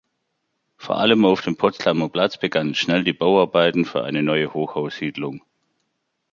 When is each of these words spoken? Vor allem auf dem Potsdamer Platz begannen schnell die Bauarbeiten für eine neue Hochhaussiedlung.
Vor 0.77 0.97
allem 0.97 1.25
auf 1.25 1.41
dem 1.41 1.57
Potsdamer 1.57 2.09
Platz 2.09 2.35
begannen 2.35 2.73
schnell 2.73 3.03
die 3.03 3.13
Bauarbeiten 3.13 3.85
für 3.85 4.03
eine 4.03 4.23
neue 4.23 4.51
Hochhaussiedlung. 4.51 5.43